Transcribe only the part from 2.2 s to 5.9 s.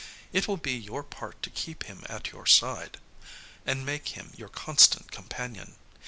your side, and make him your constant companion.